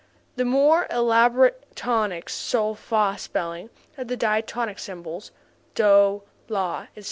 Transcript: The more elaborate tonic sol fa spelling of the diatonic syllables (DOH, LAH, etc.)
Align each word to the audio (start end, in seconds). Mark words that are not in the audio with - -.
The 0.35 0.45
more 0.45 0.87
elaborate 0.89 1.63
tonic 1.75 2.27
sol 2.27 2.73
fa 2.73 3.17
spelling 3.19 3.69
of 3.99 4.07
the 4.07 4.17
diatonic 4.17 4.79
syllables 4.79 5.29
(DOH, 5.75 6.21
LAH, 6.49 6.81
etc.) 6.81 6.99